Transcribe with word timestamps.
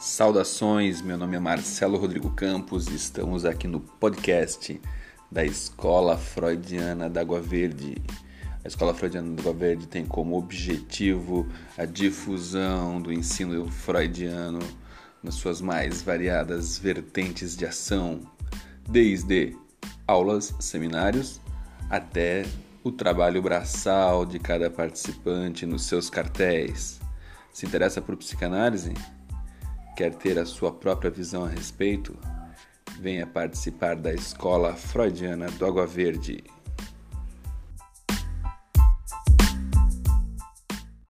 Saudações, 0.00 1.02
meu 1.02 1.18
nome 1.18 1.36
é 1.36 1.38
Marcelo 1.38 1.98
Rodrigo 1.98 2.30
Campos 2.30 2.88
e 2.88 2.94
estamos 2.94 3.44
aqui 3.44 3.68
no 3.68 3.80
podcast 3.80 4.80
da 5.30 5.44
Escola 5.44 6.16
Freudiana 6.16 7.10
da 7.10 7.20
Água 7.20 7.38
Verde. 7.38 7.98
A 8.64 8.66
Escola 8.66 8.94
Freudiana 8.94 9.34
da 9.34 9.42
Água 9.42 9.52
Verde 9.52 9.86
tem 9.86 10.06
como 10.06 10.38
objetivo 10.38 11.46
a 11.76 11.84
difusão 11.84 12.98
do 12.98 13.12
ensino 13.12 13.70
freudiano 13.70 14.60
nas 15.22 15.34
suas 15.34 15.60
mais 15.60 16.00
variadas 16.00 16.78
vertentes 16.78 17.54
de 17.54 17.66
ação, 17.66 18.22
desde 18.88 19.54
aulas, 20.06 20.54
seminários, 20.60 21.42
até 21.90 22.46
o 22.82 22.90
trabalho 22.90 23.42
braçal 23.42 24.24
de 24.24 24.38
cada 24.38 24.70
participante 24.70 25.66
nos 25.66 25.84
seus 25.84 26.08
cartéis. 26.08 26.98
Se 27.52 27.66
interessa 27.66 28.00
por 28.00 28.16
psicanálise? 28.16 28.94
Quer 30.00 30.14
ter 30.14 30.38
a 30.38 30.46
sua 30.46 30.72
própria 30.72 31.10
visão 31.10 31.44
a 31.44 31.48
respeito? 31.48 32.16
Venha 32.98 33.26
participar 33.26 33.96
da 33.96 34.10
Escola 34.14 34.72
Freudiana 34.72 35.50
do 35.50 35.66
Água 35.66 35.86
Verde. 35.86 36.42